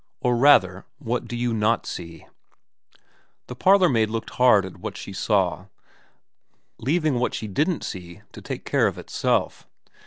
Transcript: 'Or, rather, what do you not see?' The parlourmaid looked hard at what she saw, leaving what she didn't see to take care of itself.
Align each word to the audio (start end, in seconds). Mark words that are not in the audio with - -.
'Or, 0.23 0.35
rather, 0.35 0.87
what 0.97 1.27
do 1.27 1.35
you 1.37 1.53
not 1.53 1.85
see?' 1.85 2.25
The 3.47 3.55
parlourmaid 3.55 4.09
looked 4.09 4.31
hard 4.31 4.65
at 4.65 4.77
what 4.79 4.97
she 4.97 5.13
saw, 5.13 5.67
leaving 6.79 7.19
what 7.19 7.35
she 7.35 7.45
didn't 7.47 7.83
see 7.83 8.23
to 8.31 8.41
take 8.41 8.65
care 8.65 8.87
of 8.87 8.97
itself. 8.97 9.67